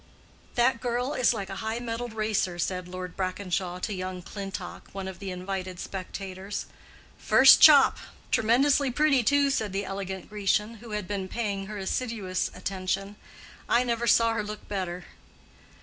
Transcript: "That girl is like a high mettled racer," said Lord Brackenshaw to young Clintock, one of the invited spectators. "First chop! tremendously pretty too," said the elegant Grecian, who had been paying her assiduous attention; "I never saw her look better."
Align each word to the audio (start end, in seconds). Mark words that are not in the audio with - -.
"That 0.55 0.81
girl 0.81 1.13
is 1.13 1.31
like 1.31 1.51
a 1.51 1.57
high 1.57 1.77
mettled 1.77 2.13
racer," 2.13 2.57
said 2.57 2.87
Lord 2.87 3.15
Brackenshaw 3.15 3.77
to 3.81 3.93
young 3.93 4.23
Clintock, 4.23 4.89
one 4.93 5.07
of 5.07 5.19
the 5.19 5.29
invited 5.29 5.79
spectators. 5.79 6.65
"First 7.19 7.61
chop! 7.61 7.99
tremendously 8.31 8.89
pretty 8.89 9.21
too," 9.21 9.51
said 9.51 9.73
the 9.73 9.85
elegant 9.85 10.27
Grecian, 10.27 10.77
who 10.77 10.89
had 10.89 11.07
been 11.07 11.27
paying 11.27 11.67
her 11.67 11.77
assiduous 11.77 12.49
attention; 12.55 13.15
"I 13.69 13.83
never 13.83 14.07
saw 14.07 14.33
her 14.33 14.43
look 14.43 14.67
better." 14.67 15.05